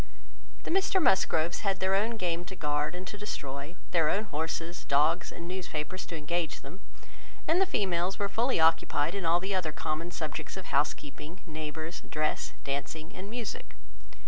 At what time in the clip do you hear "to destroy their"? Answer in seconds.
3.05-4.09